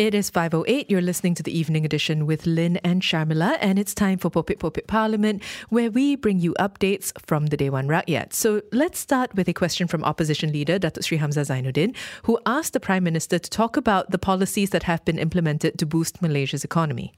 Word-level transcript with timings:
It 0.00 0.14
is 0.14 0.30
5.08. 0.30 0.86
You're 0.88 1.02
listening 1.02 1.34
to 1.34 1.42
the 1.42 1.54
evening 1.54 1.84
edition 1.84 2.24
with 2.24 2.46
Lynn 2.46 2.78
and 2.78 3.02
Sharmila, 3.02 3.58
and 3.60 3.78
it's 3.78 3.92
time 3.92 4.16
for 4.16 4.30
Popit 4.30 4.56
Popit 4.56 4.86
Parliament, 4.86 5.42
where 5.68 5.90
we 5.90 6.16
bring 6.16 6.40
you 6.40 6.54
updates 6.58 7.12
from 7.26 7.48
the 7.48 7.56
day 7.58 7.66
Dewan 7.66 7.86
Rakyat. 7.86 8.32
So 8.32 8.62
let's 8.72 8.98
start 8.98 9.34
with 9.34 9.46
a 9.46 9.52
question 9.52 9.86
from 9.88 10.02
opposition 10.02 10.54
leader 10.54 10.78
Datuk 10.78 11.04
Sri 11.04 11.18
Hamzah 11.18 11.44
Zainuddin, 11.44 11.94
who 12.22 12.38
asked 12.46 12.72
the 12.72 12.80
Prime 12.80 13.04
Minister 13.04 13.38
to 13.38 13.50
talk 13.50 13.76
about 13.76 14.10
the 14.10 14.16
policies 14.16 14.70
that 14.70 14.84
have 14.84 15.04
been 15.04 15.18
implemented 15.18 15.78
to 15.78 15.84
boost 15.84 16.22
Malaysia's 16.22 16.64
economy. 16.64 17.12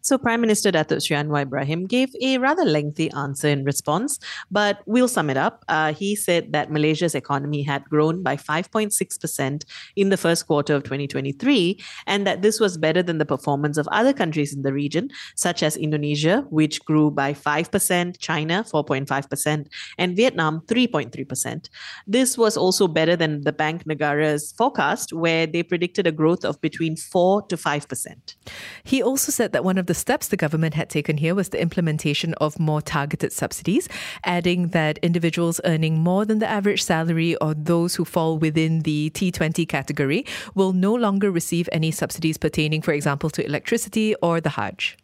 So, 0.00 0.18
Prime 0.18 0.40
Minister 0.40 0.70
Datuk 0.70 1.04
Sri 1.04 1.16
Anwar 1.16 1.42
Ibrahim 1.42 1.86
gave 1.86 2.10
a 2.22 2.38
rather 2.38 2.64
lengthy 2.64 3.10
answer 3.12 3.48
in 3.48 3.64
response, 3.64 4.18
but 4.50 4.80
we'll 4.86 5.08
sum 5.08 5.30
it 5.30 5.36
up. 5.36 5.64
Uh, 5.68 5.92
he 5.92 6.14
said 6.16 6.52
that 6.52 6.70
Malaysia's 6.70 7.14
economy 7.14 7.62
had 7.62 7.84
grown 7.84 8.22
by 8.22 8.36
5.6% 8.36 9.64
in 9.96 10.08
the 10.08 10.16
first 10.16 10.46
quarter 10.46 10.74
of 10.74 10.84
2023, 10.84 11.80
and 12.06 12.26
that 12.26 12.42
this 12.42 12.60
was 12.60 12.78
better 12.78 13.02
than 13.02 13.18
the 13.18 13.26
performance 13.26 13.76
of 13.76 13.88
other 13.88 14.12
countries 14.12 14.54
in 14.54 14.62
the 14.62 14.72
region, 14.72 15.10
such 15.36 15.62
as 15.62 15.76
Indonesia, 15.76 16.44
which 16.50 16.84
grew 16.84 17.10
by 17.10 17.32
5%, 17.32 18.18
China 18.18 18.64
4.5%, 18.64 19.66
and 19.98 20.16
Vietnam 20.16 20.60
3.3%. 20.66 21.68
This 22.06 22.38
was 22.38 22.56
also 22.56 22.88
better 22.88 23.16
than 23.16 23.42
the 23.42 23.52
Bank 23.52 23.84
Negara's 23.84 24.52
forecast, 24.52 25.12
where 25.12 25.46
they 25.46 25.62
predicted 25.62 26.06
a 26.06 26.12
growth 26.12 26.44
of 26.44 26.60
between 26.60 26.96
4 26.96 27.42
to 27.42 27.56
5%. 27.56 28.36
He 28.84 29.02
also 29.02 29.32
said 29.32 29.52
that 29.52 29.57
that 29.58 29.66
one 29.66 29.74
of 29.74 29.90
the 29.90 29.94
steps 29.94 30.30
the 30.30 30.38
government 30.38 30.78
had 30.78 30.86
taken 30.86 31.18
here 31.18 31.34
was 31.34 31.50
the 31.50 31.58
implementation 31.58 32.30
of 32.38 32.62
more 32.62 32.78
targeted 32.78 33.34
subsidies, 33.34 33.90
adding 34.22 34.70
that 34.70 35.02
individuals 35.02 35.58
earning 35.66 35.98
more 35.98 36.22
than 36.22 36.38
the 36.38 36.46
average 36.46 36.78
salary 36.78 37.34
or 37.42 37.58
those 37.58 37.98
who 37.98 38.06
fall 38.06 38.38
within 38.38 38.86
the 38.86 39.10
T20 39.18 39.66
category 39.66 40.22
will 40.54 40.70
no 40.70 40.94
longer 40.94 41.34
receive 41.34 41.68
any 41.74 41.90
subsidies 41.90 42.38
pertaining, 42.38 42.86
for 42.86 42.94
example, 42.94 43.30
to 43.34 43.42
electricity 43.42 44.14
or 44.22 44.38
the 44.40 44.54
Hajj. 44.54 44.94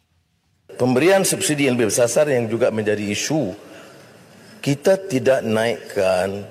Pemberian 0.78 1.26
subsidi 1.26 1.66
yang 1.66 1.74
lebih 1.74 1.90
bersasar 1.90 2.30
yang 2.30 2.46
juga 2.46 2.70
menjadi 2.70 3.02
isu, 3.10 3.58
kita 4.62 5.02
tidak 5.10 5.42
naikkan 5.42 6.46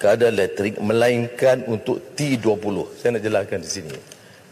kadar 0.00 0.32
elektrik 0.32 0.80
melainkan 0.80 1.60
untuk 1.68 2.16
T20. 2.16 2.76
Saya 2.96 3.20
nak 3.20 3.22
jelaskan 3.22 3.60
di 3.60 3.68
sini. 3.68 3.96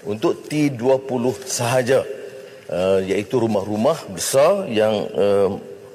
Untuk 0.05 0.45
T20 0.45 1.25
sahaja 1.49 2.05
uh, 2.71 3.01
iaitu 3.03 3.41
rumah-rumah 3.41 3.99
besar 4.13 4.69
yang 4.71 4.95
uh, 5.17 5.49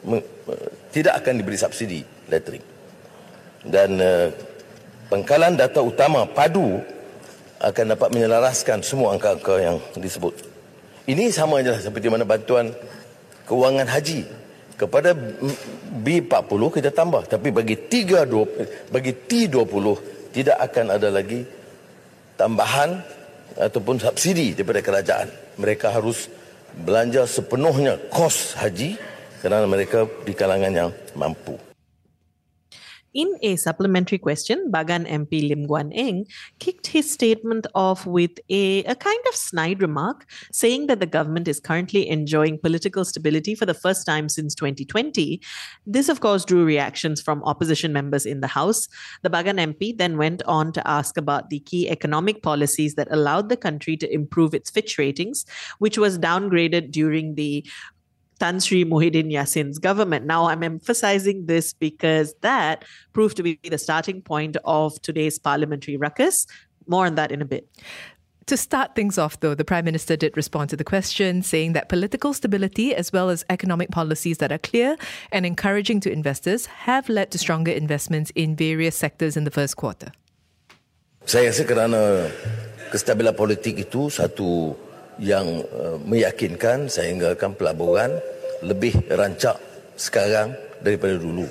me, 0.03 0.19
uh, 0.19 0.69
tidak 0.91 1.23
akan 1.23 1.33
diberi 1.39 1.59
subsidi 1.59 2.01
elektrik. 2.27 2.63
Dan 3.63 3.99
uh, 3.99 4.27
pengkalan 5.07 5.55
data 5.55 5.79
utama 5.83 6.27
padu 6.27 6.79
akan 7.57 7.85
dapat 7.97 8.09
menyelaraskan 8.13 8.83
semua 8.85 9.15
angka-angka 9.17 9.55
yang 9.57 9.77
disebut. 9.97 10.33
Ini 11.07 11.31
sama 11.31 11.63
saja 11.63 11.79
seperti 11.79 12.11
mana 12.11 12.27
bantuan 12.27 12.75
kewangan 13.47 13.87
haji 13.87 14.27
kepada 14.77 15.15
B40 16.05 16.61
kita 16.69 16.91
tambah 16.93 17.25
tapi 17.25 17.49
bagi 17.49 17.73
3 17.89 18.93
bagi 18.93 19.11
T20 19.15 19.85
tidak 20.35 20.57
akan 20.69 20.85
ada 20.93 21.09
lagi 21.09 21.41
tambahan 22.37 23.01
ataupun 23.57 23.97
subsidi 23.97 24.53
daripada 24.53 24.85
kerajaan 24.85 25.27
mereka 25.57 25.89
harus 25.89 26.29
belanja 26.77 27.25
sepenuhnya 27.25 27.97
kos 28.13 28.53
haji 28.57 28.97
kerana 29.41 29.65
mereka 29.69 30.05
di 30.25 30.33
kalangan 30.33 30.73
yang 30.73 30.89
mampu. 31.13 31.57
In 33.17 33.33
a 33.41 33.55
supplementary 33.55 34.19
question, 34.19 34.69
Bagan 34.71 35.09
MP 35.09 35.49
Lim 35.49 35.65
Guan 35.65 35.89
Eng 35.91 36.27
kicked 36.59 36.85
his 36.85 37.09
statement 37.09 37.65
off 37.73 38.05
with 38.05 38.37
a, 38.51 38.83
a 38.83 38.93
kind 38.93 39.19
of 39.27 39.33
snide 39.33 39.81
remark, 39.81 40.29
saying 40.51 40.85
that 40.85 40.99
the 40.99 41.07
government 41.07 41.47
is 41.47 41.59
currently 41.59 42.07
enjoying 42.07 42.59
political 42.59 43.03
stability 43.03 43.55
for 43.55 43.65
the 43.65 43.73
first 43.73 44.05
time 44.05 44.29
since 44.29 44.53
2020. 44.53 45.41
This, 45.87 46.09
of 46.09 46.19
course, 46.19 46.45
drew 46.45 46.63
reactions 46.63 47.19
from 47.19 47.43
opposition 47.43 47.91
members 47.91 48.27
in 48.27 48.41
the 48.41 48.45
House. 48.45 48.87
The 49.23 49.31
Bagan 49.31 49.73
MP 49.73 49.97
then 49.97 50.17
went 50.17 50.43
on 50.43 50.71
to 50.73 50.87
ask 50.87 51.17
about 51.17 51.49
the 51.49 51.61
key 51.61 51.89
economic 51.89 52.43
policies 52.43 52.93
that 52.95 53.07
allowed 53.09 53.49
the 53.49 53.57
country 53.57 53.97
to 53.97 54.13
improve 54.13 54.53
its 54.53 54.69
Fitch 54.69 54.99
ratings, 54.99 55.43
which 55.79 55.97
was 55.97 56.19
downgraded 56.19 56.91
during 56.91 57.33
the 57.33 57.65
Tan 58.37 58.59
Sri 58.59 58.85
Muhyiddin 58.85 59.31
Yassin's 59.31 59.79
government. 59.79 60.25
Now, 60.25 60.47
I'm 60.47 60.63
emphasizing 60.63 61.45
this 61.45 61.73
because 61.73 62.33
that 62.41 62.85
proved 63.13 63.37
to 63.37 63.43
be 63.43 63.59
the 63.63 63.77
starting 63.77 64.21
point 64.21 64.57
of 64.63 65.01
today's 65.01 65.39
parliamentary 65.39 65.97
ruckus. 65.97 66.45
More 66.87 67.05
on 67.05 67.15
that 67.15 67.31
in 67.31 67.41
a 67.41 67.45
bit. 67.45 67.67
To 68.47 68.55
start 68.55 68.95
things 68.95 69.17
off, 69.17 69.41
though, 69.41 69.55
the 69.55 69.65
Prime 69.65 69.83
Minister 69.83 70.15
did 70.15 70.37
respond 70.37 70.69
to 70.69 70.77
the 70.77 70.85
question, 70.87 71.43
saying 71.43 71.73
that 71.73 71.89
political 71.89 72.31
stability 72.31 72.95
as 72.95 73.11
well 73.11 73.29
as 73.29 73.43
economic 73.49 73.91
policies 73.91 74.37
that 74.37 74.53
are 74.53 74.57
clear 74.57 74.95
and 75.33 75.45
encouraging 75.45 75.99
to 76.07 76.09
investors 76.09 76.87
have 76.87 77.09
led 77.09 77.29
to 77.31 77.37
stronger 77.37 77.73
investments 77.73 78.31
in 78.35 78.55
various 78.55 78.95
sectors 78.95 79.35
in 79.35 79.43
the 79.43 79.51
first 79.51 79.75
quarter. 79.75 80.15
Saya 81.27 81.51
rasa 81.51 81.67
kerana 81.67 82.31
kestabilan 82.87 83.35
politik 83.35 83.83
itu 83.83 84.07
satu 84.07 84.79
yang 85.17 85.65
uh, 85.73 85.97
meyakinkan 86.01 86.89
sehingga 86.89 87.33
kan 87.33 87.53
pelaburan 87.57 88.17
lebih 88.61 88.93
rancak 89.13 89.57
sekarang 89.97 90.53
daripada 90.81 91.17
dulu. 91.17 91.45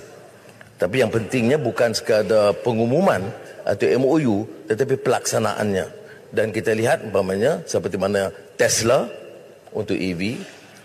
Tapi 0.76 1.00
yang 1.02 1.10
pentingnya 1.10 1.56
bukan 1.56 1.96
sekadar 1.96 2.52
pengumuman 2.60 3.22
atau 3.66 3.86
MOU 3.98 4.46
tetapi 4.70 5.00
pelaksanaannya. 5.00 5.86
Dan 6.30 6.52
kita 6.52 6.74
lihat 6.76 7.06
umpamanya 7.06 7.64
seperti 7.64 7.96
mana 7.96 8.28
Tesla 8.58 9.08
untuk 9.72 9.96
EV, 9.96 10.36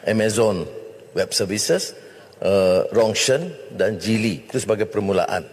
Amazon 0.08 0.64
Web 1.12 1.36
Services, 1.36 1.92
uh, 2.40 2.88
Rongshan 2.90 3.52
dan 3.76 4.00
Geely 4.00 4.48
itu 4.48 4.58
sebagai 4.64 4.88
permulaan. 4.88 5.44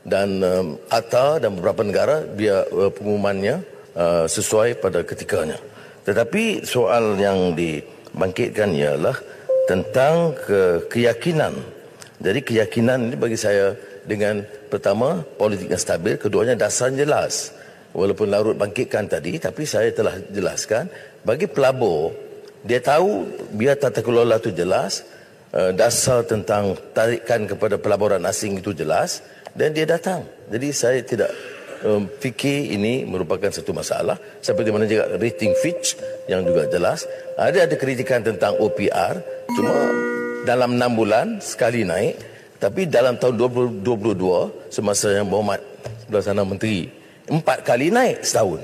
Dan 0.00 0.40
um, 0.40 0.66
ATA 0.88 1.42
dan 1.44 1.58
beberapa 1.58 1.84
negara 1.84 2.24
biar 2.24 2.70
uh, 2.72 2.88
pengumumannya 2.94 3.60
uh, 3.92 4.24
sesuai 4.24 4.80
pada 4.80 5.04
ketikanya. 5.04 5.60
Tetapi 6.04 6.64
soal 6.64 7.16
yang 7.20 7.52
dibangkitkan 7.52 8.72
ialah 8.72 9.16
tentang 9.68 10.34
ke 10.34 10.88
keyakinan. 10.90 11.54
Jadi 12.20 12.40
keyakinan 12.44 13.12
ini 13.12 13.16
bagi 13.16 13.38
saya 13.38 13.72
dengan 14.04 14.42
pertama 14.68 15.22
politik 15.36 15.72
yang 15.72 15.80
stabil, 15.80 16.16
keduanya 16.16 16.56
dasar 16.56 16.92
jelas. 16.92 17.54
Walaupun 17.90 18.30
larut 18.30 18.54
bangkitkan 18.54 19.10
tadi, 19.10 19.38
tapi 19.42 19.66
saya 19.66 19.90
telah 19.90 20.14
jelaskan 20.30 20.86
bagi 21.26 21.50
pelabur 21.50 22.14
dia 22.60 22.80
tahu 22.80 23.24
biar 23.56 23.80
tata 23.80 24.04
kelola 24.04 24.36
itu 24.36 24.52
jelas, 24.52 25.04
eh, 25.56 25.72
dasar 25.72 26.24
tentang 26.28 26.76
tarikan 26.92 27.48
kepada 27.48 27.80
pelaburan 27.80 28.20
asing 28.28 28.60
itu 28.60 28.76
jelas 28.76 29.24
dan 29.56 29.72
dia 29.72 29.88
datang. 29.88 30.28
Jadi 30.52 30.68
saya 30.70 31.00
tidak 31.00 31.32
um, 31.84 32.08
fikir 32.08 32.72
ini 32.76 33.04
merupakan 33.08 33.48
satu 33.48 33.72
masalah. 33.72 34.16
Seperti 34.40 34.68
mana 34.72 34.84
juga 34.84 35.08
rating 35.16 35.52
Fitch 35.58 35.96
yang 36.28 36.44
juga 36.44 36.68
jelas. 36.68 37.04
Ada 37.36 37.68
ada 37.68 37.76
kritikan 37.76 38.20
tentang 38.20 38.56
OPR 38.60 39.20
cuma 39.52 39.74
dalam 40.44 40.76
6 40.76 40.98
bulan 40.98 41.26
sekali 41.40 41.84
naik. 41.84 42.16
Tapi 42.60 42.84
dalam 42.84 43.16
tahun 43.16 43.40
2022 43.80 44.68
semasa 44.68 45.08
yang 45.16 45.24
Muhammad 45.24 45.64
Belasana 46.12 46.44
Menteri 46.44 46.92
empat 47.30 47.64
kali 47.64 47.88
naik 47.88 48.20
setahun. 48.20 48.60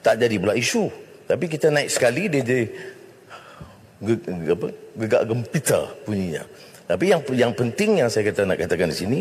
Tak 0.00 0.16
jadi 0.16 0.36
pula 0.40 0.56
isu. 0.56 0.88
Tapi 1.28 1.44
kita 1.48 1.68
naik 1.68 1.88
sekali 1.92 2.28
dia 2.28 2.40
jadi 2.40 2.64
gegak 4.96 5.24
gempita 5.28 5.80
bunyinya. 6.04 6.44
Tapi 6.84 7.04
yang 7.08 7.20
yang 7.32 7.52
penting 7.56 8.04
yang 8.04 8.08
saya 8.12 8.28
kata 8.28 8.44
nak 8.44 8.60
katakan 8.60 8.92
di 8.92 8.96
sini 8.96 9.18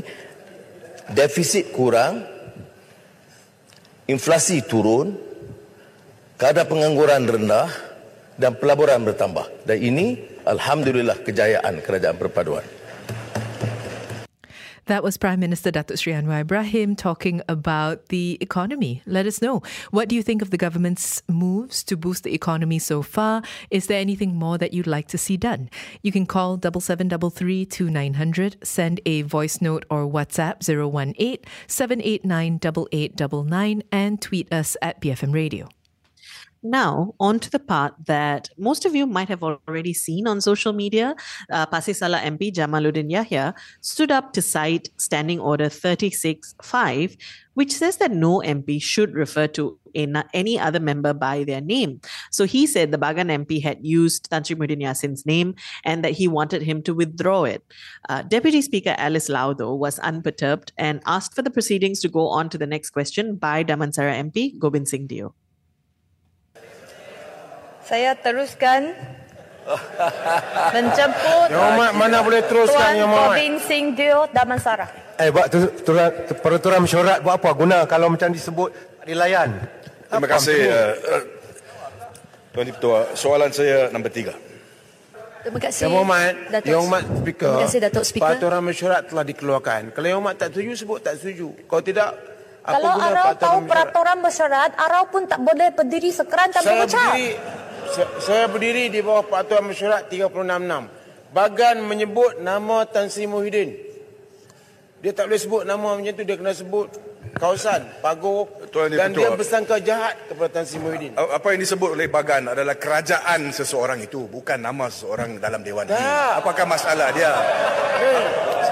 defisit 1.16 1.72
kurang 1.72 2.32
inflasi 4.08 4.64
turun, 4.66 5.16
kadar 6.36 6.68
pengangguran 6.68 7.24
rendah 7.24 7.70
dan 8.36 8.58
pelaburan 8.58 9.04
bertambah. 9.06 9.68
Dan 9.68 9.78
ini 9.80 10.06
alhamdulillah 10.44 11.24
kejayaan 11.24 11.80
kerajaan 11.80 12.18
perpaduan. 12.20 12.66
That 14.88 15.01
was 15.01 15.15
Prime 15.15 15.39
Minister 15.39 15.71
Datuk 15.71 15.97
Sri 15.97 16.12
Anwar 16.12 16.41
Ibrahim 16.41 16.97
talking 16.97 17.41
about 17.47 18.09
the 18.09 18.38
economy. 18.41 19.01
Let 19.06 19.25
us 19.25 19.41
know. 19.41 19.63
What 19.91 20.09
do 20.09 20.15
you 20.15 20.21
think 20.21 20.41
of 20.41 20.50
the 20.50 20.57
government's 20.57 21.24
moves 21.30 21.83
to 21.85 21.95
boost 21.95 22.24
the 22.24 22.33
economy 22.33 22.80
so 22.80 23.01
far? 23.01 23.44
Is 23.71 23.88
there 23.88 24.01
anything 24.01 24.35
more 24.35 24.57
that 24.57 24.74
you'd 24.74 24.85
like 24.85 25.07
to 25.09 25.18
see 25.18 25.38
done? 25.38 25.69
You 26.01 26.12
can 26.12 26.25
call 26.25 26.59
7733 26.62 28.56
send 28.63 29.00
a 29.06 29.21
voice 29.21 29.62
note 29.62 29.85
or 29.89 30.06
WhatsApp 30.06 30.68
018 30.68 31.38
789 31.68 32.59
8899, 32.91 33.83
and 33.91 34.21
tweet 34.21 34.51
us 34.51 34.75
at 34.81 35.00
BFM 35.00 35.33
Radio. 35.33 35.69
Now, 36.63 37.13
on 37.19 37.39
to 37.39 37.51
the 37.51 37.60
part 37.60 37.94
that 38.06 38.50
most 38.57 38.86
of 38.86 38.95
you 38.95 39.06
might 39.06 39.27
have 39.27 39.44
already 39.44 39.94
seen 39.94 40.27
on 40.27 40.39
social 40.39 40.71
media. 40.71 41.13
Uh, 41.51 41.65
Pasir 41.65 41.94
Salah 41.94 42.19
MP 42.19 42.54
Jamaluddin 42.54 43.12
Yahya 43.12 43.54
stood 43.81 44.12
up 44.12 44.31
to 44.31 44.42
cite 44.42 44.88
Standing 44.95 45.42
Order 45.42 45.65
36.5, 45.65 47.18
which 47.56 47.74
says 47.74 47.98
that 47.98 48.12
no 48.12 48.39
MP 48.39 48.81
should 48.81 49.13
refer 49.13 49.45
to 49.48 49.77
any 50.33 50.57
other 50.57 50.80
member 50.80 51.13
by 51.13 51.44
their 51.44 51.60
name. 51.60 52.00
So 52.31 52.45
he 52.45 52.66
said 52.66 52.92
the 52.92 52.98
Bagan 52.98 53.45
MP 53.45 53.62
had 53.62 53.86
used 53.86 54.30
Tan 54.31 54.45
Sri 54.45 54.56
Muhyiddin 54.56 54.81
Yassin's 54.81 55.25
name 55.25 55.56
and 55.83 56.04
that 56.04 56.13
he 56.13 56.30
wanted 56.30 56.62
him 56.62 56.81
to 56.83 56.94
withdraw 56.94 57.44
it. 57.44 57.62
Uh, 58.07 58.21
Deputy 58.21 58.62
Speaker 58.62 58.95
Alice 58.98 59.27
Lau, 59.27 59.54
though, 59.54 59.75
was 59.75 60.00
unperturbed 60.00 60.71
and 60.77 61.01
asked 61.06 61.36
for 61.36 61.42
the 61.42 61.51
proceedings 61.51 62.00
to 62.00 62.07
go 62.07 62.30
on 62.30 62.48
to 62.50 62.57
the 62.57 62.66
next 62.66 62.92
question 62.92 63.36
by 63.36 63.66
Damansara 63.66 64.16
MP 64.16 64.57
Gobind 64.57 64.88
Singh 64.88 65.07
Dio. 65.07 65.36
Saya 67.83 68.15
teruskan 68.15 68.95
menjemput 70.71 71.47
Yang 71.51 71.63
Hormat 71.63 71.91
mana 71.95 72.18
boleh 72.24 72.41
teruskan 72.47 72.80
Tuan 72.80 73.00
Yang 73.00 73.09
Hormat 73.12 73.30
Robin 73.35 73.53
Singh 73.59 73.88
Dio 73.95 74.19
Damansara. 74.31 74.88
Eh 75.19 75.30
buat 75.30 75.45
tu, 75.51 75.59
tu, 75.83 75.91
tu, 75.94 76.33
peraturan 76.39 76.80
mesyuarat 76.83 77.19
buat 77.21 77.35
apa 77.38 77.50
guna 77.53 77.77
kalau 77.85 78.07
macam 78.12 78.31
disebut 78.31 78.71
tak 79.03 79.06
dilayan 79.07 79.50
Terima 80.07 80.19
Apa 80.19 80.25
kasih 80.39 80.59
uh, 80.71 80.91
uh, 80.95 81.24
Tuan 82.53 82.68
Ketua. 82.69 83.00
Soalan 83.18 83.50
saya 83.50 83.89
nombor 83.91 84.13
tiga. 84.13 84.33
Terima 85.44 85.59
kasih. 85.59 85.81
Yang 85.83 85.94
Hormat 86.00 86.33
Datuk. 86.50 86.69
Yang 86.71 86.80
Hormat 86.88 87.03
Speaker 87.19 87.51
Terima 87.51 87.65
kasih 87.68 87.80
Datuk 87.83 88.03
Speaker. 88.07 88.24
Peraturan 88.24 88.62
mesyuarat 88.63 89.01
telah 89.12 89.25
dikeluarkan 89.27 89.81
Kalau 89.91 90.07
Yang 90.07 90.18
Hormat 90.24 90.35
tak 90.39 90.47
setuju 90.56 90.71
sebut 90.80 91.00
tak 91.03 91.13
setuju 91.19 91.47
Kalau 91.68 91.83
tidak 91.83 92.09
apa 92.63 92.80
Kalau 92.80 92.91
guna 92.95 93.03
Arau 93.12 93.27
tahu 93.35 93.57
mesyuarat? 93.59 93.68
peraturan 93.68 94.18
bersyarat, 94.24 94.71
Arau 94.80 95.03
pun 95.12 95.27
tak 95.27 95.39
boleh 95.44 95.68
berdiri 95.75 96.15
sekeran 96.15 96.47
tanpa 96.47 96.63
saya 96.63 96.80
bercakap. 96.88 97.15
Saya, 98.19 98.45
berdiri 98.50 98.90
di 98.90 99.00
bawah 99.00 99.24
peraturan 99.24 99.69
mesyuarat 99.69 100.10
366 100.10 101.34
Bagan 101.34 101.81
menyebut 101.81 102.38
nama 102.40 102.86
Tan 102.86 103.10
Sri 103.10 103.25
Muhyiddin 103.25 103.74
dia 105.04 105.12
tak 105.12 105.28
boleh 105.28 105.42
sebut 105.42 105.62
nama 105.68 106.00
macam 106.00 106.13
tu 106.16 106.24
dia 106.24 106.40
kena 106.40 106.56
sebut 106.56 106.88
kawasan 107.36 107.84
Tuan 108.72 108.88
Yang 108.88 109.00
dan 109.00 109.10
Ketua. 109.12 109.19
dia 109.19 109.30
bersangka 109.36 109.75
jahat 109.84 110.16
kepada 110.31 110.50
Tan 110.50 110.63
Sri 110.63 110.80
Muhyiddin 110.80 111.12
Uh, 111.13 111.28
Apa 111.34 111.51
yang 111.51 111.60
disebut 111.60 111.90
oleh 111.92 112.07
Bagan 112.07 112.50
adalah 112.50 112.80
kerajaan 112.80 113.51
seseorang 113.51 114.00
itu, 114.00 114.25
bukan 114.31 114.57
nama 114.57 114.88
seseorang 114.88 115.44
dalam 115.44 115.60
Dewan 115.60 115.86
ini. 115.86 115.94
Tak. 115.94 116.40
Apakah 116.40 116.66
masalah 116.66 117.12
dia? 117.12 117.31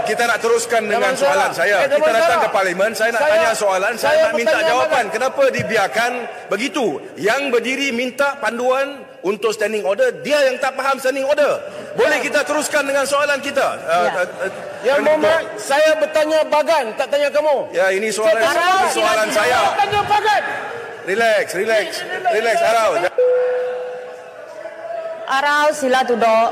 Kita 0.01 0.23
nak 0.25 0.39
teruskan 0.41 0.87
dengan 0.87 1.13
soalan 1.13 1.51
saya. 1.53 1.85
Eh, 1.85 1.89
Kita 1.93 2.09
datang 2.09 2.39
ke 2.41 2.49
parlimen, 2.49 2.91
saya 2.95 3.13
nak 3.13 3.21
Saya- 3.21 3.33
tanya 3.37 3.51
soalan, 3.53 3.93
saya, 3.95 4.11
saya 4.11 4.21
nak 4.27 4.33
minta 4.33 4.57
jawapan. 4.63 5.05
Kenapa 5.13 5.43
dibiarkan 5.51 6.11
begitu? 6.49 6.85
Yang 7.19 7.41
berdiri 7.53 7.87
minta 7.93 8.39
panduan 8.41 9.03
untuk 9.21 9.53
standing 9.53 9.85
order, 9.85 10.09
dia 10.21 10.49
yang 10.49 10.57
tak 10.57 10.73
faham 10.73 10.97
standing 10.97 11.25
order. 11.25 11.61
Boleh 11.93 12.17
kita 12.19 12.41
teruskan 12.41 12.83
dengan 12.83 13.05
soalan 13.05 13.37
kita? 13.39 13.67
Uh, 13.85 13.89
Ya. 13.91 14.11
uh, 14.11 14.27
uh, 14.41 14.51
yang. 14.81 14.99
Muhammad 15.05 15.43
saya 15.55 15.93
bertanya 15.93 16.41
Bagan 16.47 16.89
tak 16.97 17.13
tanya 17.13 17.29
kamu 17.29 17.69
Ya, 17.69 17.93
ini 17.93 18.09
soalan, 18.09 18.41
Saya 18.41 18.65
ini 18.81 18.89
soalan 18.91 19.27
Saya 19.29 19.53
saya. 19.53 19.77
tanya 19.77 20.01
Bagan 20.03 20.43
Relax, 21.01 21.45
relax, 21.53 21.87
relax, 22.29 22.57
Arau. 22.61 22.91
Arau 25.27 25.67
sila 25.73 26.05
duduk. 26.05 26.49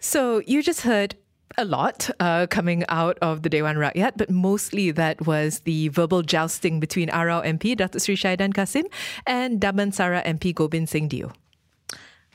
So 0.00 0.40
you 0.44 0.62
just 0.62 0.82
heard 0.84 1.16
a 1.56 1.64
lot 1.64 2.10
uh, 2.20 2.46
coming 2.48 2.84
out 2.88 3.18
of 3.20 3.42
the 3.42 3.48
Dewan 3.48 3.76
Rakyat, 3.76 4.12
but 4.16 4.30
mostly 4.30 4.90
that 4.90 5.26
was 5.26 5.60
the 5.60 5.88
verbal 5.88 6.22
jousting 6.22 6.80
between 6.80 7.08
Arau 7.08 7.44
MP 7.44 7.76
Datuk 7.76 8.00
Sri 8.00 8.16
Shaidan 8.16 8.52
Kasim 8.52 8.86
and 9.26 9.60
Damansara 9.60 10.24
MP 10.24 10.54
Gobind 10.54 10.88
Singh 10.88 11.08
Dio. 11.08 11.32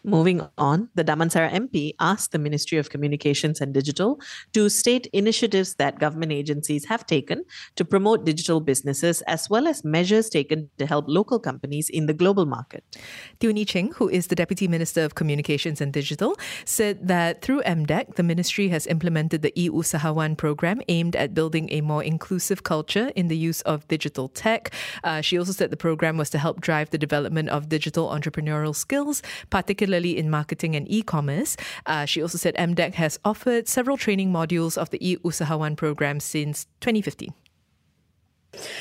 Moving 0.03 0.41
on, 0.57 0.89
the 0.95 1.03
Damansara 1.03 1.51
MP 1.51 1.93
asked 1.99 2.31
the 2.31 2.39
Ministry 2.39 2.77
of 2.77 2.89
Communications 2.89 3.59
and 3.61 3.73
Digital 3.73 4.19
to 4.53 4.69
state 4.69 5.07
initiatives 5.13 5.75
that 5.75 5.99
government 5.99 6.31
agencies 6.31 6.85
have 6.85 7.05
taken 7.05 7.43
to 7.75 7.83
promote 7.83 8.25
digital 8.25 8.61
businesses 8.61 9.21
as 9.23 9.49
well 9.49 9.67
as 9.67 9.83
measures 9.83 10.29
taken 10.29 10.69
to 10.77 10.85
help 10.85 11.05
local 11.07 11.39
companies 11.39 11.89
in 11.89 12.05
the 12.05 12.13
global 12.13 12.45
market. 12.45 12.83
Tioni 13.39 13.67
Ching, 13.67 13.91
who 13.95 14.07
is 14.07 14.27
the 14.27 14.35
Deputy 14.35 14.67
Minister 14.67 15.03
of 15.03 15.15
Communications 15.15 15.81
and 15.81 15.91
Digital, 15.91 16.37
said 16.65 17.07
that 17.07 17.41
through 17.41 17.61
MDEC, 17.63 18.15
the 18.15 18.23
ministry 18.23 18.69
has 18.69 18.87
implemented 18.87 19.41
the 19.41 19.53
e-Usahawan 19.59 20.37
program 20.37 20.81
aimed 20.87 21.15
at 21.15 21.33
building 21.33 21.67
a 21.71 21.81
more 21.81 22.03
inclusive 22.03 22.63
culture 22.63 23.11
in 23.15 23.27
the 23.27 23.37
use 23.37 23.61
of 23.61 23.87
digital 23.87 24.29
tech. 24.29 24.71
Uh, 25.03 25.21
she 25.21 25.37
also 25.37 25.51
said 25.51 25.71
the 25.71 25.77
program 25.77 26.17
was 26.17 26.29
to 26.29 26.37
help 26.37 26.61
drive 26.61 26.89
the 26.91 26.97
development 26.97 27.49
of 27.49 27.69
digital 27.69 28.09
entrepreneurial 28.09 28.75
skills, 28.75 29.21
particularly 29.49 29.88
in 29.97 30.29
marketing 30.29 30.75
and 30.75 30.89
e-commerce. 30.89 31.57
Uh, 31.85 32.05
she 32.05 32.21
also 32.21 32.37
said 32.37 32.55
MDEC 32.55 32.93
has 32.95 33.19
offered 33.25 33.67
several 33.67 33.97
training 33.97 34.31
modules 34.31 34.77
of 34.77 34.89
the 34.89 34.99
e-Usahawan 35.07 35.75
program 35.75 36.19
since 36.19 36.65
2015. 36.81 37.33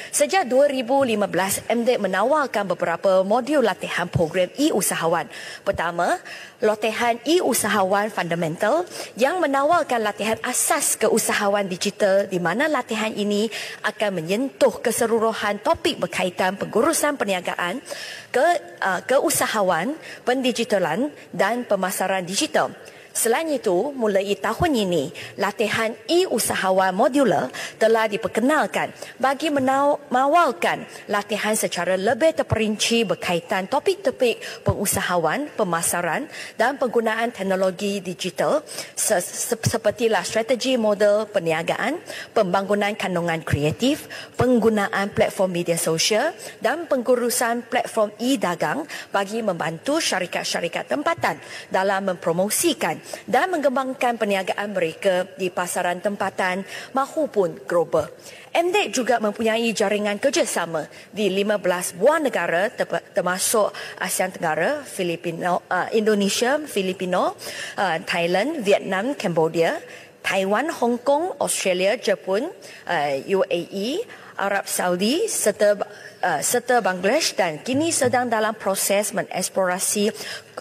Sejak 0.08 0.48
2015, 0.48 1.68
MDEC 1.68 2.00
menawarkan 2.00 2.64
beberapa 2.64 3.20
modul 3.20 3.60
latihan 3.60 4.08
program 4.08 4.48
e-usahawan. 4.56 5.28
Pertama, 5.68 6.16
latihan 6.64 7.20
e-usahawan 7.28 8.08
fundamental 8.08 8.88
yang 9.20 9.36
menawarkan 9.36 10.00
latihan 10.00 10.40
asas 10.40 10.96
keusahawan 10.96 11.68
digital 11.68 12.24
di 12.24 12.40
mana 12.40 12.72
latihan 12.72 13.12
ini 13.12 13.52
akan 13.84 14.24
menyentuh 14.24 14.80
keseluruhan 14.80 15.60
topik 15.60 16.00
berkaitan 16.00 16.56
pengurusan 16.56 17.20
perniagaan, 17.20 17.84
ke 18.32 18.46
uh, 18.80 19.00
keusahawan, 19.04 19.92
pendigitalan 20.24 21.12
dan 21.36 21.68
pemasaran 21.68 22.24
digital. 22.24 22.72
Selain 23.18 23.50
itu, 23.50 23.90
mulai 23.98 24.30
tahun 24.38 24.78
ini, 24.78 25.10
latihan 25.42 25.90
e-usahawan 26.06 26.94
modular 26.94 27.50
telah 27.74 28.06
diperkenalkan 28.06 28.94
bagi 29.18 29.50
mengawalkan 29.50 30.86
latihan 31.10 31.58
secara 31.58 31.98
lebih 31.98 32.38
terperinci 32.38 33.02
berkaitan 33.02 33.66
topik-topik 33.66 34.62
pengusahawan, 34.62 35.50
pemasaran 35.58 36.30
dan 36.54 36.78
penggunaan 36.78 37.34
teknologi 37.34 37.98
digital 37.98 38.62
se- 38.94 39.18
se- 39.18 39.66
sepertilah 39.66 40.22
strategi 40.22 40.78
model 40.78 41.26
perniagaan, 41.26 41.98
pembangunan 42.30 42.94
kandungan 42.94 43.42
kreatif, 43.42 44.06
penggunaan 44.38 45.10
platform 45.10 45.58
media 45.58 45.74
sosial 45.74 46.30
dan 46.62 46.86
pengurusan 46.86 47.66
platform 47.66 48.14
e-dagang 48.22 48.86
bagi 49.10 49.42
membantu 49.42 49.98
syarikat-syarikat 49.98 50.86
tempatan 50.86 51.42
dalam 51.66 52.14
mempromosikan 52.14 53.07
dan 53.24 53.52
mengembangkan 53.52 54.16
perniagaan 54.16 54.72
mereka 54.72 55.28
di 55.36 55.48
pasaran 55.52 56.00
tempatan 56.00 56.64
maupun 56.92 57.60
global. 57.68 58.08
MDEC 58.48 58.90
juga 58.90 59.20
mempunyai 59.20 59.70
jaringan 59.76 60.16
kerjasama 60.16 60.88
di 61.12 61.28
15 61.30 62.00
buah 62.00 62.18
negara 62.18 62.72
ter- 62.72 63.04
termasuk 63.12 63.70
ASEAN 64.00 64.32
Tenggara, 64.32 64.82
Filipino, 64.82 65.62
uh, 65.68 65.86
Indonesia, 65.92 66.56
Filipino, 66.64 67.36
uh, 67.76 67.96
Thailand, 68.08 68.64
Vietnam, 68.64 69.12
Cambodia, 69.14 69.78
Taiwan, 70.24 70.72
Hong 70.72 70.98
Kong, 71.04 71.36
Australia, 71.38 71.94
Jepun, 72.00 72.48
uh, 72.88 73.12
UAE, 73.28 74.02
Arab 74.38 74.70
Saudi 74.70 75.26
serta 75.26 75.74
uh, 76.22 76.40
serta 76.42 76.82
Bangladesh 76.82 77.34
dan 77.38 77.62
kini 77.62 77.94
sedang 77.94 78.26
dalam 78.26 78.54
proses 78.54 79.14
mengeksplorasi 79.14 80.10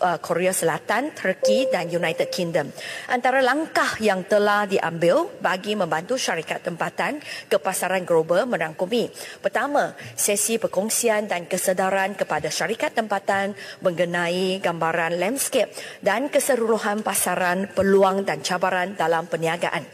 uh, 0.01 0.17
Korea 0.21 0.53
Selatan, 0.53 1.13
Turki 1.13 1.69
dan 1.69 1.89
United 1.89 2.29
Kingdom. 2.29 2.69
Antara 3.09 3.41
langkah 3.41 3.97
yang 4.01 4.25
telah 4.25 4.69
diambil 4.69 5.29
bagi 5.41 5.73
membantu 5.73 6.17
syarikat 6.17 6.61
tempatan 6.65 7.21
ke 7.49 7.57
pasaran 7.57 8.05
global 8.05 8.45
merangkumi 8.45 9.09
pertama, 9.41 9.93
sesi 10.13 10.61
perkongsian 10.61 11.25
dan 11.25 11.49
kesedaran 11.49 12.13
kepada 12.13 12.49
syarikat 12.49 12.93
tempatan 12.93 13.57
mengenai 13.81 14.61
gambaran 14.61 15.17
landscape 15.17 15.73
dan 16.01 16.29
keseluruhan 16.29 17.01
pasaran, 17.01 17.69
peluang 17.73 18.25
dan 18.25 18.41
cabaran 18.45 18.93
dalam 18.93 19.25
perniagaan. 19.25 19.85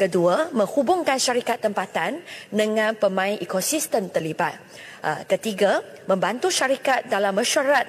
Kedua, 0.00 0.48
menghubungkan 0.56 1.20
syarikat 1.20 1.60
tempatan 1.60 2.24
dengan 2.48 2.96
pemain 2.96 3.36
ekosistem 3.36 4.08
terlibat. 4.08 4.56
Uh, 5.00 5.24
ketiga, 5.24 5.80
membantu 6.04 6.52
syarikat 6.52 7.08
dalam 7.08 7.32
mesyuarat 7.32 7.88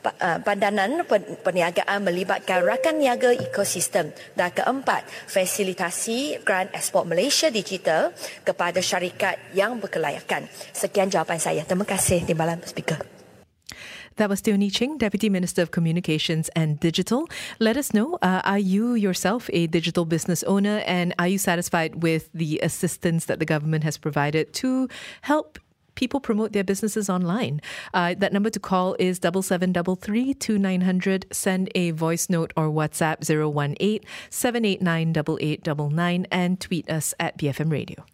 pa- 0.00 0.40
pandangan 0.44 1.04
pen- 1.08 1.40
perniagaan 1.40 2.00
melibatkan 2.04 2.64
rakan 2.64 3.00
niaga 3.00 3.32
ekosistem. 3.32 4.12
Dan 4.36 4.52
keempat, 4.52 5.04
fasilitasi 5.28 6.44
grant 6.44 6.72
ekspor 6.76 7.04
Malaysia 7.08 7.48
digital 7.48 8.12
kepada 8.44 8.80
syarikat 8.80 9.40
yang 9.56 9.80
berkelayakan. 9.80 10.48
Sekian 10.72 11.08
jawapan 11.08 11.40
saya. 11.40 11.62
Terima 11.64 11.88
kasih 11.88 12.24
Timbalan 12.24 12.60
Speaker. 12.64 13.00
That 14.20 14.28
was 14.28 14.42
Tioni 14.44 14.68
Ching, 14.68 14.98
Deputy 15.00 15.32
Minister 15.32 15.64
of 15.64 15.70
Communications 15.72 16.52
and 16.52 16.76
Digital. 16.76 17.24
Let 17.56 17.80
us 17.80 17.96
know 17.96 18.20
uh, 18.20 18.44
are 18.44 18.60
you 18.60 18.92
yourself 18.92 19.48
a 19.54 19.64
digital 19.64 20.04
business 20.04 20.44
owner 20.44 20.84
and 20.84 21.16
are 21.16 21.28
you 21.28 21.40
satisfied 21.40 22.02
with 22.04 22.28
the 22.36 22.60
assistance 22.60 23.24
that 23.32 23.40
the 23.40 23.48
government 23.48 23.80
has 23.84 23.96
provided 23.96 24.52
to 24.60 24.92
help 25.24 25.56
people 25.94 26.20
promote 26.20 26.52
their 26.52 26.64
businesses 26.64 27.08
online. 27.08 27.60
Uh, 27.94 28.14
that 28.18 28.32
number 28.32 28.50
to 28.50 28.60
call 28.60 28.96
is 28.98 29.18
double 29.18 29.42
seven 29.42 29.72
double 29.72 29.96
three 29.96 30.34
two 30.34 30.58
nine 30.58 30.82
hundred. 30.82 31.26
Send 31.32 31.70
a 31.74 31.90
voice 31.92 32.28
note 32.28 32.52
or 32.56 32.68
WhatsApp 32.68 33.22
018 33.28 34.00
789 34.30 35.10
8899 35.10 36.26
and 36.30 36.60
tweet 36.60 36.88
us 36.90 37.14
at 37.18 37.38
BFM 37.38 37.70
Radio. 37.70 38.04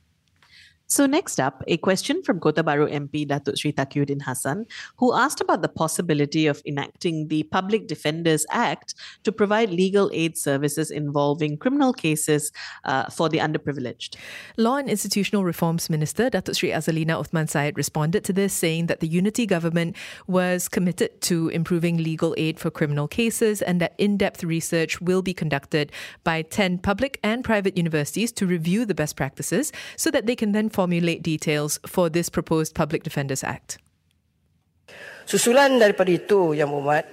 So 0.88 1.04
next 1.04 1.40
up, 1.40 1.64
a 1.66 1.76
question 1.78 2.22
from 2.22 2.38
Kota 2.38 2.62
MP 2.62 3.26
Datuk 3.26 3.58
Sri 3.58 3.72
Taqiyuddin 3.72 4.22
Hassan, 4.22 4.66
who 4.98 5.12
asked 5.14 5.40
about 5.40 5.62
the 5.62 5.68
possibility 5.68 6.46
of 6.46 6.62
enacting 6.64 7.26
the 7.26 7.42
Public 7.44 7.88
Defenders 7.88 8.46
Act 8.50 8.94
to 9.24 9.32
provide 9.32 9.70
legal 9.70 10.08
aid 10.12 10.38
services 10.38 10.92
involving 10.92 11.58
criminal 11.58 11.92
cases 11.92 12.52
uh, 12.84 13.10
for 13.10 13.28
the 13.28 13.38
underprivileged. 13.38 14.14
Law 14.56 14.76
and 14.76 14.88
Institutional 14.88 15.42
Reforms 15.42 15.90
Minister 15.90 16.30
Datuk 16.30 16.54
Sri 16.54 16.70
Azalina 16.70 17.20
Uthman 17.20 17.50
Syed 17.50 17.76
responded 17.76 18.22
to 18.22 18.32
this, 18.32 18.52
saying 18.52 18.86
that 18.86 19.00
the 19.00 19.08
unity 19.08 19.44
government 19.44 19.96
was 20.28 20.68
committed 20.68 21.20
to 21.22 21.48
improving 21.48 21.96
legal 21.96 22.32
aid 22.38 22.60
for 22.60 22.70
criminal 22.70 23.08
cases 23.08 23.60
and 23.60 23.80
that 23.80 23.94
in-depth 23.98 24.44
research 24.44 25.00
will 25.00 25.22
be 25.22 25.34
conducted 25.34 25.90
by 26.22 26.42
10 26.42 26.78
public 26.78 27.18
and 27.24 27.42
private 27.42 27.76
universities 27.76 28.30
to 28.30 28.46
review 28.46 28.84
the 28.84 28.94
best 28.94 29.16
practices 29.16 29.72
so 29.96 30.12
that 30.12 30.26
they 30.26 30.36
can 30.36 30.52
then 30.52 30.70
formulate 30.76 31.24
details 31.24 31.80
for 31.88 32.12
this 32.12 32.28
proposed 32.28 32.76
Public 32.76 33.00
Defenders 33.00 33.40
Act. 33.40 33.80
Susulan 35.24 35.80
daripada 35.80 36.12
itu, 36.12 36.52
Yang 36.52 36.76
Muhammad, 36.76 37.04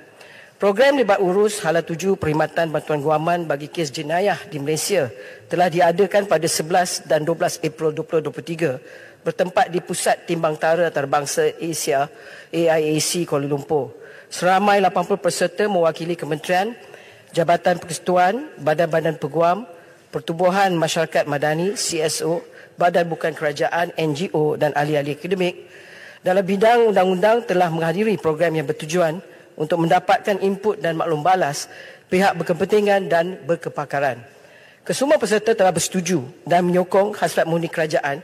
program 0.59 0.99
libat 0.99 1.23
urus 1.23 1.63
hala 1.63 1.79
tuju 1.79 2.19
perkhidmatan 2.19 2.69
bantuan 2.69 2.99
guaman 2.99 3.47
bagi 3.47 3.71
kes 3.71 3.89
jenayah 3.89 4.37
di 4.51 4.59
Malaysia 4.59 5.07
telah 5.47 5.71
diadakan 5.71 6.27
pada 6.27 6.45
11 6.45 7.07
dan 7.07 7.23
12 7.23 7.63
April 7.63 7.89
2023 7.95 9.23
bertempat 9.23 9.71
di 9.71 9.79
Pusat 9.79 10.27
Timbang 10.27 10.59
Tara 10.59 10.91
Antarabangsa 10.91 11.55
Asia 11.57 12.11
AIAC 12.51 13.23
Kuala 13.23 13.47
Lumpur. 13.47 13.95
Seramai 14.27 14.83
80 14.83 15.23
peserta 15.23 15.63
mewakili 15.65 16.19
kementerian, 16.19 16.75
Jabatan 17.33 17.79
Persekutuan, 17.81 18.51
Badan-Badan 18.61 19.17
Peguam, 19.17 19.65
Pertubuhan 20.13 20.69
Masyarakat 20.77 21.25
Madani 21.25 21.73
CSO, 21.73 22.52
badan 22.75 23.05
bukan 23.09 23.33
kerajaan, 23.35 23.93
NGO 23.95 24.57
dan 24.57 24.73
ahli-ahli 24.73 25.17
akademik 25.17 25.55
dalam 26.23 26.41
bidang 26.41 26.95
undang-undang 26.95 27.43
telah 27.43 27.67
menghadiri 27.67 28.15
program 28.15 28.55
yang 28.55 28.65
bertujuan 28.65 29.19
untuk 29.59 29.83
mendapatkan 29.83 30.39
input 30.39 30.79
dan 30.79 30.97
maklum 30.97 31.21
balas 31.21 31.69
pihak 32.07 32.33
berkepentingan 32.39 33.11
dan 33.11 33.41
berkepakaran. 33.43 34.21
Kesemua 34.83 35.15
peserta 35.15 35.55
telah 35.55 35.71
bersetuju 35.71 36.23
dan 36.43 36.67
menyokong 36.67 37.15
hasrat 37.15 37.47
murni 37.47 37.71
kerajaan 37.71 38.19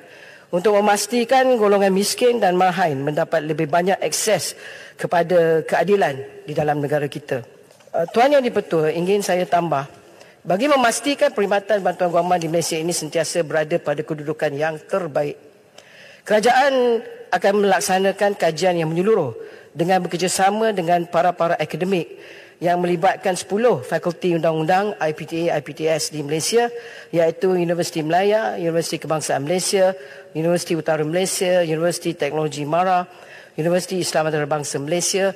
untuk 0.49 0.75
memastikan 0.75 1.45
golongan 1.55 1.93
miskin 1.93 2.41
dan 2.41 2.57
marhain 2.57 2.97
mendapat 2.97 3.45
lebih 3.45 3.69
banyak 3.69 3.95
akses 4.01 4.57
kepada 4.97 5.63
keadilan 5.63 6.19
di 6.43 6.53
dalam 6.57 6.81
negara 6.81 7.05
kita. 7.07 7.45
Uh, 7.89 8.05
Tuan 8.11 8.33
Yang 8.33 8.51
Dipertua, 8.51 8.91
ingin 8.93 9.21
saya 9.23 9.45
tambah 9.45 9.87
bagi 10.39 10.71
memastikan 10.71 11.35
perkhidmatan 11.35 11.83
bantuan 11.83 12.09
guaman 12.11 12.39
di 12.39 12.47
Malaysia 12.47 12.79
ini 12.79 12.95
sentiasa 12.95 13.43
berada 13.43 13.75
pada 13.75 13.99
kedudukan 14.03 14.51
yang 14.55 14.79
terbaik. 14.87 15.35
Kerajaan 16.23 17.03
akan 17.29 17.53
melaksanakan 17.65 18.39
kajian 18.39 18.79
yang 18.79 18.87
menyeluruh 18.87 19.35
dengan 19.75 19.99
bekerjasama 20.01 20.71
dengan 20.71 21.05
para-para 21.11 21.59
akademik 21.59 22.07
yang 22.59 22.79
melibatkan 22.83 23.39
10 23.39 23.87
fakulti 23.87 24.35
undang-undang 24.35 24.91
IPTA 24.99 25.55
IPTS 25.63 26.11
di 26.11 26.19
Malaysia 26.23 26.67
iaitu 27.11 27.55
Universiti 27.55 28.03
Melaya, 28.03 28.59
Universiti 28.59 28.99
Kebangsaan 28.99 29.47
Malaysia, 29.47 29.95
Universiti 30.35 30.75
Utara 30.75 31.03
Malaysia, 31.07 31.63
Universiti 31.63 32.11
Teknologi 32.15 32.67
Mara, 32.67 33.07
Universiti 33.55 34.03
Islam 34.03 34.27
Antarabangsa 34.27 34.75
Malaysia, 34.79 35.31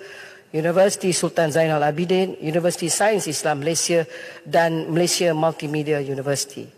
Universiti 0.53 1.09
Sultan 1.17 1.49
Zainal 1.49 1.81
Abidin, 1.81 2.37
Universiti 2.37 2.85
Sains 2.85 3.25
Islam 3.25 3.65
Malaysia 3.65 4.05
dan 4.45 4.85
Malaysia 4.85 5.33
Multimedia 5.33 5.97
University. 5.97 6.69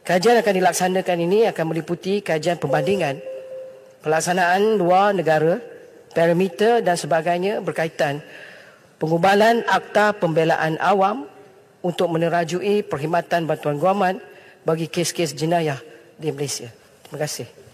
Kajian 0.00 0.40
akan 0.40 0.54
dilaksanakan 0.56 1.18
ini 1.28 1.44
akan 1.44 1.64
meliputi 1.68 2.24
kajian 2.24 2.56
perbandingan 2.56 3.20
pelaksanaan 4.00 4.80
luar 4.80 5.12
negara, 5.12 5.60
parameter 6.16 6.80
dan 6.80 6.96
sebagainya 6.96 7.60
berkaitan 7.60 8.24
pengubalan 8.96 9.60
akta 9.68 10.16
pembelaan 10.16 10.80
awam 10.80 11.28
untuk 11.84 12.08
menerajui 12.08 12.80
perkhidmatan 12.80 13.44
bantuan 13.44 13.76
guaman 13.76 14.16
bagi 14.64 14.88
kes-kes 14.88 15.36
jenayah 15.36 15.76
di 16.16 16.32
Malaysia. 16.32 16.72
Terima 17.04 17.20
kasih. 17.20 17.67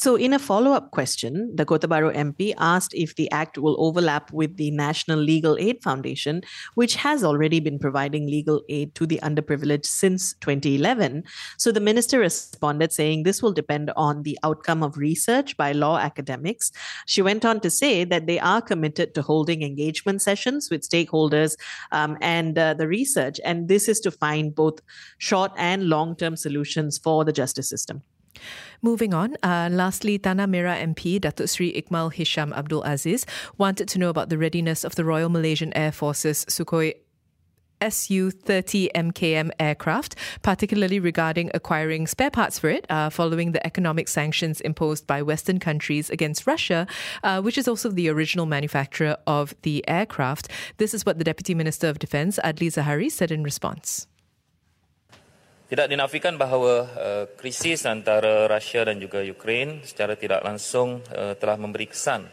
So, 0.00 0.16
in 0.16 0.32
a 0.32 0.38
follow 0.38 0.72
up 0.72 0.92
question, 0.92 1.54
the 1.54 1.66
Kota 1.66 1.86
Baru 1.86 2.10
MP 2.12 2.54
asked 2.56 2.94
if 2.94 3.16
the 3.16 3.30
Act 3.30 3.58
will 3.58 3.76
overlap 3.78 4.32
with 4.32 4.56
the 4.56 4.70
National 4.70 5.18
Legal 5.18 5.58
Aid 5.58 5.82
Foundation, 5.82 6.40
which 6.74 6.94
has 6.94 7.22
already 7.22 7.60
been 7.60 7.78
providing 7.78 8.26
legal 8.26 8.62
aid 8.70 8.94
to 8.94 9.04
the 9.04 9.20
underprivileged 9.22 9.84
since 9.84 10.32
2011. 10.40 11.24
So, 11.58 11.70
the 11.70 11.80
minister 11.80 12.18
responded 12.18 12.94
saying 12.94 13.24
this 13.24 13.42
will 13.42 13.52
depend 13.52 13.92
on 13.94 14.22
the 14.22 14.38
outcome 14.42 14.82
of 14.82 14.96
research 14.96 15.54
by 15.58 15.72
law 15.72 15.98
academics. 15.98 16.72
She 17.04 17.20
went 17.20 17.44
on 17.44 17.60
to 17.60 17.68
say 17.68 18.04
that 18.04 18.26
they 18.26 18.38
are 18.40 18.62
committed 18.62 19.14
to 19.16 19.20
holding 19.20 19.60
engagement 19.60 20.22
sessions 20.22 20.70
with 20.70 20.88
stakeholders 20.88 21.58
um, 21.92 22.16
and 22.22 22.56
uh, 22.56 22.72
the 22.72 22.88
research, 22.88 23.38
and 23.44 23.68
this 23.68 23.86
is 23.86 24.00
to 24.00 24.10
find 24.10 24.54
both 24.54 24.80
short 25.18 25.52
and 25.58 25.90
long 25.90 26.16
term 26.16 26.36
solutions 26.36 26.96
for 26.96 27.22
the 27.22 27.34
justice 27.34 27.68
system. 27.68 28.02
Moving 28.82 29.14
on, 29.14 29.36
uh, 29.42 29.68
lastly, 29.70 30.18
Tanah 30.18 30.48
Merah 30.48 30.80
MP 30.80 31.20
Datuk 31.20 31.48
Sri 31.48 31.72
Iqmal 31.72 32.12
Hisham 32.12 32.52
Abdul 32.52 32.82
Aziz 32.82 33.26
wanted 33.58 33.88
to 33.88 33.98
know 33.98 34.08
about 34.08 34.28
the 34.28 34.38
readiness 34.38 34.84
of 34.84 34.94
the 34.94 35.04
Royal 35.04 35.28
Malaysian 35.28 35.72
Air 35.76 35.92
Forces 35.92 36.44
Sukhoi 36.46 36.94
Su 37.88 38.30
30 38.30 38.90
MKM 38.94 39.50
aircraft, 39.58 40.14
particularly 40.42 41.00
regarding 41.00 41.50
acquiring 41.54 42.06
spare 42.06 42.30
parts 42.30 42.58
for 42.58 42.68
it 42.68 42.84
uh, 42.90 43.08
following 43.08 43.52
the 43.52 43.66
economic 43.66 44.08
sanctions 44.08 44.60
imposed 44.60 45.06
by 45.06 45.22
Western 45.22 45.58
countries 45.58 46.10
against 46.10 46.46
Russia, 46.46 46.86
uh, 47.22 47.40
which 47.40 47.56
is 47.56 47.66
also 47.66 47.88
the 47.88 48.08
original 48.08 48.44
manufacturer 48.44 49.16
of 49.26 49.54
the 49.62 49.86
aircraft. 49.88 50.48
This 50.76 50.92
is 50.92 51.06
what 51.06 51.18
the 51.18 51.24
Deputy 51.24 51.54
Minister 51.54 51.88
of 51.88 51.98
Defence, 51.98 52.38
Adli 52.44 52.68
Zahari, 52.68 53.10
said 53.10 53.30
in 53.30 53.42
response. 53.42 54.06
Tidak 55.70 55.86
dinafikan 55.86 56.34
bahawa 56.34 56.82
uh, 56.82 57.24
krisis 57.38 57.86
antara 57.86 58.50
Rusia 58.50 58.82
dan 58.82 58.98
juga 58.98 59.22
Ukraine 59.22 59.86
secara 59.86 60.18
tidak 60.18 60.42
langsung 60.42 60.98
uh, 61.14 61.38
telah 61.38 61.54
memberi 61.54 61.86
kesan 61.86 62.26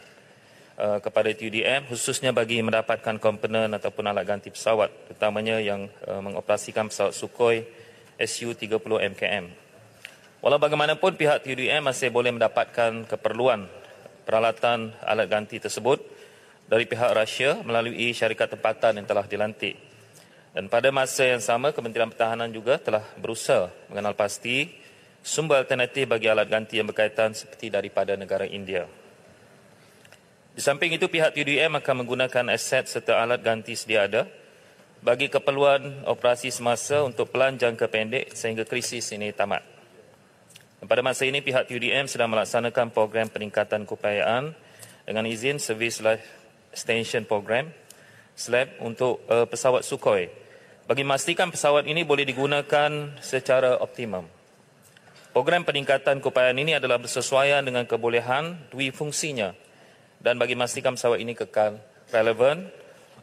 uh, 0.74 0.98
kepada 0.98 1.30
TUDM 1.30 1.86
khususnya 1.86 2.34
bagi 2.34 2.58
mendapatkan 2.66 3.14
komponen 3.22 3.70
ataupun 3.78 4.10
alat 4.10 4.26
ganti 4.26 4.50
pesawat 4.50 4.90
terutamanya 5.06 5.62
yang 5.62 5.86
uh, 6.10 6.18
mengoperasikan 6.18 6.90
pesawat 6.90 7.14
Sukhoi 7.14 7.62
Su-30 8.18 9.14
MKM. 9.14 9.46
Walau 10.42 10.58
bagaimanapun 10.58 11.14
pihak 11.14 11.46
TUDM 11.46 11.86
masih 11.86 12.10
boleh 12.10 12.34
mendapatkan 12.34 13.06
keperluan 13.06 13.70
peralatan 14.26 14.90
alat 15.06 15.30
ganti 15.30 15.62
tersebut 15.62 16.02
dari 16.66 16.90
pihak 16.90 17.14
Rusia 17.14 17.62
melalui 17.62 18.10
syarikat 18.10 18.58
tempatan 18.58 18.98
yang 18.98 19.06
telah 19.06 19.30
dilantik. 19.30 19.87
Dan 20.56 20.66
pada 20.72 20.88
masa 20.88 21.28
yang 21.28 21.44
sama, 21.44 21.70
Kementerian 21.76 22.08
Pertahanan 22.08 22.48
juga 22.48 22.80
telah 22.80 23.04
berusaha 23.20 23.68
mengenal 23.92 24.16
pasti 24.16 24.72
sumber 25.20 25.60
alternatif 25.60 26.08
bagi 26.08 26.26
alat 26.30 26.48
ganti 26.48 26.80
yang 26.80 26.88
berkaitan 26.88 27.36
seperti 27.36 27.68
daripada 27.68 28.16
negara 28.16 28.48
India. 28.48 28.88
Di 30.56 30.62
samping 30.64 30.90
itu, 30.96 31.06
pihak 31.06 31.36
TDM 31.36 31.78
akan 31.78 32.02
menggunakan 32.02 32.50
aset 32.50 32.90
serta 32.90 33.22
alat 33.22 33.44
ganti 33.44 33.78
sedia 33.78 34.08
ada 34.10 34.26
bagi 34.98 35.30
keperluan 35.30 36.02
operasi 36.10 36.50
semasa 36.50 37.06
untuk 37.06 37.30
pelan 37.30 37.54
jangka 37.54 37.86
pendek 37.86 38.34
sehingga 38.34 38.66
krisis 38.66 39.14
ini 39.14 39.30
tamat. 39.30 39.62
Dan 40.78 40.86
pada 40.86 41.02
masa 41.02 41.26
ini, 41.26 41.42
pihak 41.42 41.66
TUDM 41.66 42.06
sedang 42.06 42.30
melaksanakan 42.30 42.90
program 42.94 43.26
peningkatan 43.30 43.82
keupayaan 43.86 44.54
dengan 45.06 45.24
izin 45.26 45.58
Service 45.58 45.98
Life 46.02 46.26
Extension 46.70 47.26
Program 47.26 47.70
SLAP 48.38 48.78
untuk 48.86 49.26
uh, 49.26 49.50
pesawat 49.50 49.82
Sukhoi 49.82 50.30
bagi 50.86 51.02
memastikan 51.02 51.50
pesawat 51.50 51.84
ini 51.84 52.06
boleh 52.06 52.24
digunakan 52.24 53.18
secara 53.20 53.76
optimum. 53.82 54.24
Program 55.34 55.66
peningkatan 55.66 56.22
keupayaan 56.22 56.56
ini 56.56 56.78
adalah 56.78 56.96
bersesuaian 56.96 57.60
dengan 57.60 57.84
kebolehan 57.84 58.56
dui 58.72 58.88
fungsinya 58.94 59.52
dan 60.22 60.40
bagi 60.40 60.56
memastikan 60.56 60.96
pesawat 60.96 61.20
ini 61.20 61.36
kekal 61.36 61.76
relevan 62.14 62.72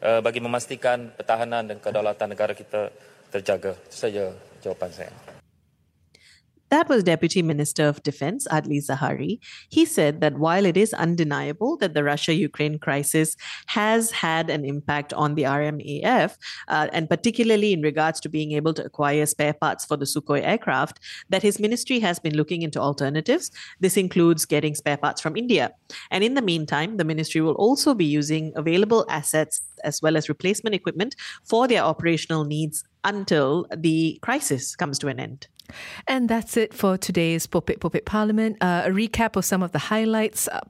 uh, 0.03 0.21
bagi 0.21 0.43
memastikan 0.43 1.09
pertahanan 1.15 1.65
dan 1.73 1.77
kedaulatan 1.81 2.35
negara 2.35 2.53
kita 2.53 2.93
terjaga. 3.33 3.73
Itu 3.89 3.95
saja 3.97 4.23
jawapan 4.61 4.91
saya. 4.93 5.34
That 6.69 6.89
was 6.89 7.03
Deputy 7.03 7.43
Minister 7.43 7.87
of 7.87 8.01
Defense 8.01 8.47
Adli 8.47 8.83
Zahari. 8.83 9.39
He 9.69 9.85
said 9.85 10.19
that 10.21 10.39
while 10.39 10.65
it 10.65 10.75
is 10.75 10.93
undeniable 10.93 11.77
that 11.77 11.93
the 11.93 12.03
Russia 12.03 12.33
Ukraine 12.33 12.79
crisis 12.79 13.37
has 13.67 14.09
had 14.09 14.49
an 14.49 14.65
impact 14.65 15.13
on 15.13 15.35
the 15.35 15.43
RMAF, 15.43 16.37
uh, 16.67 16.87
and 16.91 17.07
particularly 17.07 17.71
in 17.71 17.81
regards 17.81 18.19
to 18.21 18.29
being 18.29 18.51
able 18.53 18.73
to 18.73 18.83
acquire 18.83 19.27
spare 19.27 19.53
parts 19.53 19.85
for 19.85 19.95
the 19.95 20.05
Sukhoi 20.05 20.41
aircraft, 20.43 20.99
that 21.29 21.43
his 21.43 21.59
ministry 21.59 21.99
has 21.99 22.17
been 22.17 22.35
looking 22.35 22.63
into 22.63 22.79
alternatives. 22.79 23.51
This 23.79 23.95
includes 23.95 24.45
getting 24.45 24.73
spare 24.73 24.97
parts 24.97 25.21
from 25.21 25.37
India. 25.37 25.71
And 26.09 26.23
in 26.23 26.33
the 26.33 26.41
meantime, 26.41 26.97
the 26.97 27.05
ministry 27.05 27.41
will 27.41 27.53
also 27.53 27.93
be 27.93 28.05
using 28.05 28.51
available 28.55 29.05
assets 29.07 29.61
as 29.83 30.01
well 30.01 30.17
as 30.17 30.29
replacement 30.29 30.73
equipment 30.73 31.15
for 31.43 31.67
their 31.67 31.83
operational 31.83 32.43
needs 32.43 32.83
until 33.03 33.67
the 33.75 34.17
crisis 34.23 34.75
comes 34.75 34.97
to 34.99 35.07
an 35.07 35.19
end. 35.19 35.47
And 36.07 36.29
that's 36.29 36.57
it 36.57 36.73
for 36.73 36.97
today's 36.97 37.47
Popit 37.47 37.79
Popit 37.79 38.05
Parliament. 38.05 38.57
Uh, 38.61 38.83
a 38.85 38.89
recap 38.89 39.35
of 39.35 39.45
some 39.45 39.63
of 39.63 39.71
the 39.71 39.79
highlights. 39.79 40.47
Uh, 40.47 40.61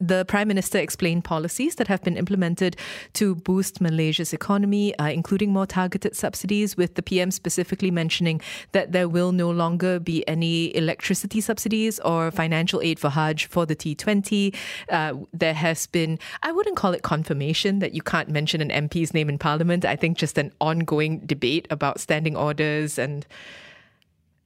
the 0.00 0.24
Prime 0.26 0.48
Minister 0.48 0.78
explained 0.78 1.24
policies 1.24 1.76
that 1.76 1.88
have 1.88 2.02
been 2.02 2.16
implemented 2.16 2.76
to 3.14 3.34
boost 3.34 3.80
Malaysia's 3.80 4.32
economy, 4.32 4.96
uh, 4.98 5.08
including 5.08 5.52
more 5.52 5.66
targeted 5.66 6.16
subsidies, 6.16 6.76
with 6.76 6.94
the 6.94 7.02
PM 7.02 7.30
specifically 7.30 7.90
mentioning 7.90 8.40
that 8.72 8.92
there 8.92 9.08
will 9.08 9.32
no 9.32 9.50
longer 9.50 9.98
be 9.98 10.26
any 10.28 10.74
electricity 10.76 11.40
subsidies 11.40 12.00
or 12.00 12.30
financial 12.30 12.80
aid 12.82 12.98
for 12.98 13.10
Hajj 13.10 13.46
for 13.46 13.66
the 13.66 13.76
T20. 13.76 14.54
Uh, 14.88 15.14
there 15.32 15.54
has 15.54 15.86
been, 15.86 16.18
I 16.42 16.52
wouldn't 16.52 16.76
call 16.76 16.92
it 16.92 17.02
confirmation 17.02 17.78
that 17.78 17.94
you 17.94 18.02
can't 18.02 18.28
mention 18.28 18.60
an 18.60 18.88
MP's 18.88 19.14
name 19.14 19.28
in 19.28 19.38
Parliament. 19.38 19.84
I 19.84 19.96
think 19.96 20.18
just 20.18 20.36
an 20.38 20.52
ongoing 20.60 21.20
debate 21.20 21.66
about 21.70 22.00
standing 22.00 22.36
orders 22.36 22.98
and 22.98 23.26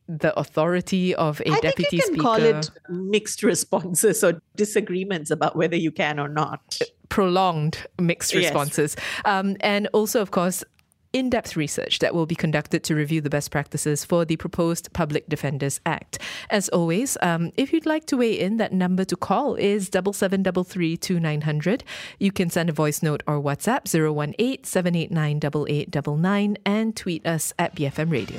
the 0.08 0.36
authority 0.38 1.14
of 1.14 1.40
a 1.42 1.50
I 1.52 1.60
deputy 1.60 1.82
think 1.82 1.92
you 1.92 1.98
can 2.00 2.06
speaker. 2.08 2.22
call 2.22 2.42
it 2.42 2.70
mixed 2.88 3.42
responses 3.42 4.24
or 4.24 4.40
disagreements 4.56 5.30
about 5.30 5.54
whether 5.54 5.76
you 5.76 5.90
can 5.92 6.18
or 6.18 6.28
not. 6.28 6.78
Prolonged 7.10 7.86
mixed 8.00 8.32
Yes. 8.32 8.44
responses. 8.44 8.96
Um, 9.24 9.56
and 9.60 9.86
also, 9.92 10.20
of 10.22 10.30
course, 10.30 10.64
in 11.12 11.30
depth 11.30 11.56
research 11.56 12.00
that 12.00 12.14
will 12.14 12.26
be 12.26 12.34
conducted 12.34 12.82
to 12.84 12.94
review 12.94 13.20
the 13.22 13.30
best 13.30 13.50
practices 13.50 14.04
for 14.04 14.24
the 14.26 14.36
proposed 14.36 14.92
Public 14.92 15.26
Defenders 15.28 15.80
Act. 15.86 16.18
As 16.50 16.68
always, 16.68 17.16
um, 17.22 17.50
if 17.56 17.72
you'd 17.72 17.86
like 17.86 18.04
to 18.06 18.16
weigh 18.18 18.38
in, 18.38 18.58
that 18.58 18.72
number 18.74 19.04
to 19.06 19.16
call 19.16 19.54
is 19.54 19.88
7733 19.90 21.78
You 22.18 22.30
can 22.32 22.50
send 22.50 22.68
a 22.68 22.72
voice 22.72 23.02
note 23.02 23.22
or 23.26 23.40
WhatsApp 23.40 23.86
018 23.88 24.64
789 24.64 25.36
8899 25.38 26.56
and 26.66 26.94
tweet 26.94 27.26
us 27.26 27.54
at 27.58 27.74
BFM 27.74 28.10
Radio. 28.10 28.38